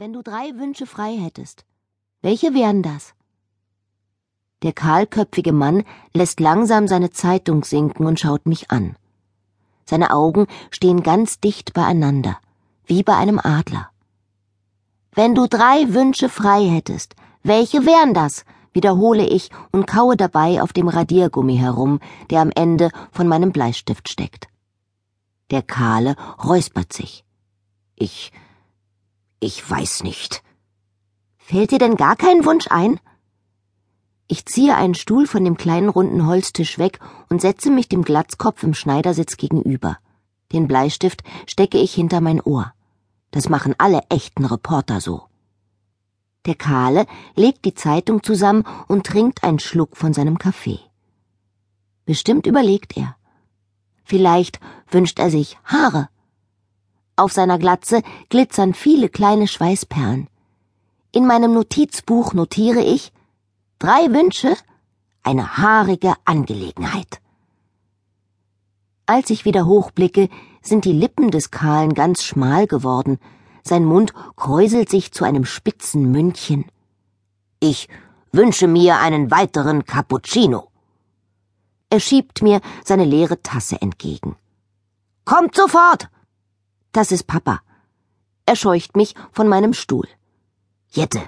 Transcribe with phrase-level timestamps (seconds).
[0.00, 1.66] Wenn du drei Wünsche frei hättest,
[2.22, 3.12] welche wären das?
[4.62, 5.84] Der kahlköpfige Mann
[6.14, 8.96] lässt langsam seine Zeitung sinken und schaut mich an.
[9.84, 12.38] Seine Augen stehen ganz dicht beieinander,
[12.86, 13.90] wie bei einem Adler.
[15.12, 18.46] Wenn du drei Wünsche frei hättest, welche wären das?
[18.72, 24.08] wiederhole ich und kaue dabei auf dem Radiergummi herum, der am Ende von meinem Bleistift
[24.08, 24.48] steckt.
[25.50, 27.22] Der Kahle räuspert sich.
[27.96, 28.32] Ich
[29.40, 30.42] ich weiß nicht.
[31.38, 33.00] Fällt dir denn gar kein Wunsch ein?
[34.28, 37.00] Ich ziehe einen Stuhl von dem kleinen runden Holztisch weg
[37.30, 39.98] und setze mich dem Glatzkopf im Schneidersitz gegenüber.
[40.52, 42.72] Den Bleistift stecke ich hinter mein Ohr.
[43.32, 45.24] Das machen alle echten Reporter so.
[46.46, 50.80] Der Kahle legt die Zeitung zusammen und trinkt einen Schluck von seinem Kaffee.
[52.04, 53.16] Bestimmt überlegt er.
[54.04, 56.08] Vielleicht wünscht er sich Haare
[57.20, 60.28] auf seiner Glatze glitzern viele kleine Schweißperlen.
[61.12, 63.12] In meinem Notizbuch notiere ich
[63.78, 64.56] drei Wünsche,
[65.22, 67.20] eine haarige Angelegenheit.
[69.06, 70.28] Als ich wieder hochblicke,
[70.62, 73.18] sind die Lippen des Kahlen ganz schmal geworden,
[73.62, 76.64] sein Mund kräuselt sich zu einem spitzen Mündchen.
[77.58, 77.88] Ich
[78.32, 80.68] wünsche mir einen weiteren Cappuccino.
[81.90, 84.36] Er schiebt mir seine leere Tasse entgegen.
[85.24, 86.08] Kommt sofort!
[86.92, 87.60] Das ist Papa.
[88.46, 90.08] Er scheucht mich von meinem Stuhl.
[90.88, 91.22] Jette,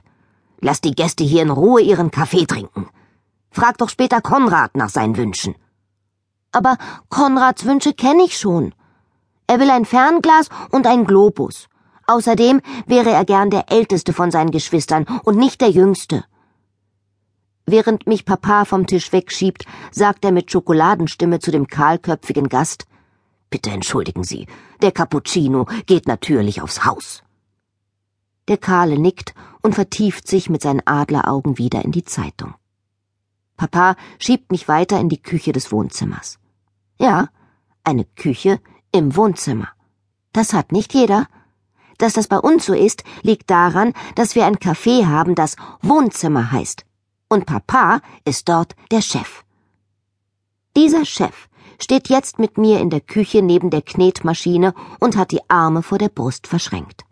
[0.61, 2.89] lass die Gäste hier in Ruhe ihren Kaffee trinken.
[3.53, 5.55] Frag doch später Konrad nach seinen Wünschen.
[6.51, 6.77] Aber
[7.11, 8.75] Konrads Wünsche kenne ich schon.
[9.47, 11.69] Er will ein Fernglas und ein Globus.
[12.09, 16.25] Außerdem wäre er gern der älteste von seinen Geschwistern und nicht der jüngste.
[17.67, 22.87] Während mich Papa vom Tisch wegschiebt, sagt er mit Schokoladenstimme zu dem kahlköpfigen Gast
[23.53, 24.47] Bitte entschuldigen Sie,
[24.81, 27.22] der Cappuccino geht natürlich aufs Haus.
[28.48, 32.55] Der Kahle nickt und vertieft sich mit seinen Adleraugen wieder in die Zeitung.
[33.59, 36.38] Papa schiebt mich weiter in die Küche des Wohnzimmers.
[36.99, 37.28] Ja,
[37.84, 38.59] eine Küche
[38.91, 39.69] im Wohnzimmer.
[40.32, 41.28] Das hat nicht jeder.
[41.98, 46.53] Dass das bei uns so ist, liegt daran, dass wir ein Café haben, das Wohnzimmer
[46.53, 46.87] heißt.
[47.28, 49.44] Und Papa ist dort der Chef.
[50.75, 51.50] Dieser Chef
[51.82, 55.98] steht jetzt mit mir in der Küche neben der Knetmaschine und hat die Arme vor
[55.98, 57.04] der Brust verschränkt.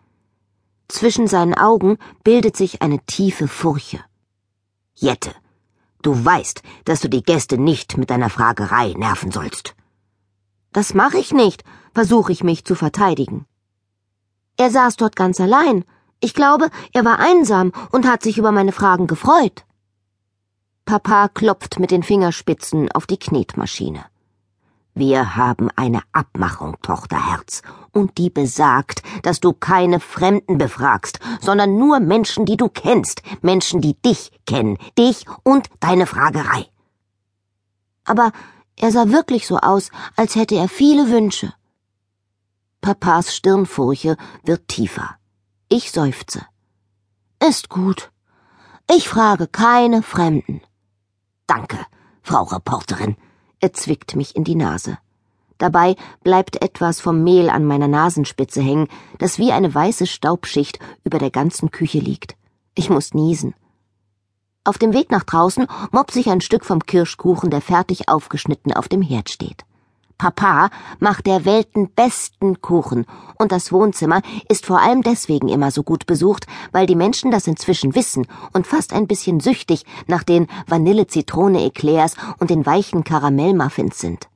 [0.89, 4.01] Zwischen seinen Augen bildet sich eine tiefe Furche.
[4.95, 5.33] Jette,
[6.03, 9.75] du weißt, dass du die Gäste nicht mit deiner Fragerei nerven sollst.
[10.73, 11.65] Das mache ich nicht,
[11.95, 13.47] versuche ich mich zu verteidigen.
[14.57, 15.85] Er saß dort ganz allein.
[16.21, 19.65] Ich glaube, er war einsam und hat sich über meine Fragen gefreut.
[20.85, 24.05] Papa klopft mit den Fingerspitzen auf die Knetmaschine.
[25.01, 32.01] Wir haben eine Abmachung, Tochterherz, und die besagt, dass du keine Fremden befragst, sondern nur
[32.01, 36.67] Menschen, die du kennst, Menschen, die dich kennen, dich und deine Fragerei.
[38.05, 38.31] Aber
[38.77, 41.55] er sah wirklich so aus, als hätte er viele Wünsche.
[42.83, 45.17] Papas Stirnfurche wird tiefer.
[45.71, 46.45] Ich seufze.
[47.43, 48.13] Ist gut.
[48.95, 50.61] Ich frage keine Fremden.
[51.47, 51.79] Danke,
[52.21, 53.17] Frau Reporterin.
[53.61, 54.99] Er zwickt mich in die Nase.
[55.59, 58.89] Dabei bleibt etwas vom Mehl an meiner Nasenspitze hängen,
[59.19, 62.35] das wie eine weiße Staubschicht über der ganzen Küche liegt.
[62.75, 63.55] Ich muss niesen.
[64.65, 68.89] Auf dem Weg nach draußen mopse ich ein Stück vom Kirschkuchen, der fertig aufgeschnitten auf
[68.89, 69.65] dem Herd steht.
[70.21, 73.07] Papa macht der Welten besten Kuchen,
[73.39, 74.21] und das Wohnzimmer
[74.51, 78.67] ist vor allem deswegen immer so gut besucht, weil die Menschen das inzwischen wissen und
[78.67, 84.29] fast ein bisschen süchtig nach den Vanille-Zitrone-Eclairs und den weichen Karamellmuffins sind.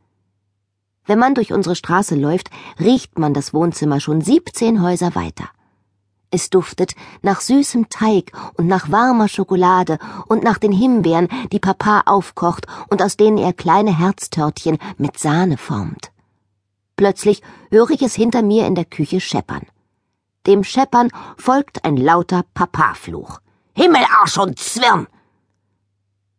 [1.05, 2.49] Wenn man durch unsere Straße läuft,
[2.81, 5.51] riecht man das Wohnzimmer schon 17 Häuser weiter.
[6.35, 12.03] Es duftet nach süßem Teig und nach warmer Schokolade und nach den Himbeeren, die Papa
[12.07, 16.11] aufkocht und aus denen er kleine Herztörtchen mit Sahne formt.
[16.97, 17.41] Plötzlich
[17.71, 19.63] höre ich es hinter mir in der Küche scheppern.
[20.49, 23.39] Dem Scheppern folgt ein lauter Papa-Fluch.
[23.77, 25.07] Himmelarsch und Zwirn!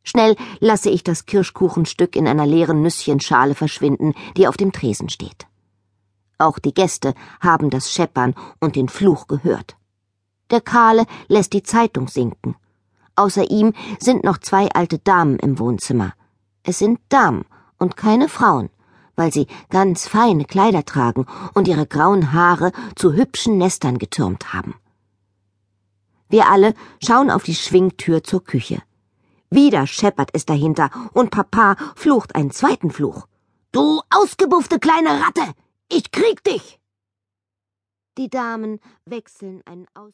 [0.04, 5.48] Schnell lasse ich das Kirschkuchenstück in einer leeren Nüsschenschale verschwinden, die auf dem Tresen steht.
[6.38, 9.78] Auch die Gäste haben das Scheppern und den Fluch gehört.
[10.52, 12.56] Der Kahle lässt die Zeitung sinken.
[13.16, 16.14] Außer ihm sind noch zwei alte Damen im Wohnzimmer.
[16.64, 17.46] Es sind Damen
[17.78, 18.70] und keine Frauen,
[19.16, 24.76] weil sie ganz feine Kleider tragen und ihre grauen Haare zu hübschen Nestern getürmt haben.
[26.28, 28.82] Wir alle schauen auf die Schwingtür zur Küche.
[29.50, 33.28] Wieder scheppert es dahinter und Papa flucht einen zweiten Fluch.
[33.72, 35.54] Du ausgebuffte kleine Ratte!
[35.90, 36.80] Ich krieg dich!
[38.18, 40.04] Die Damen wechseln einen Aus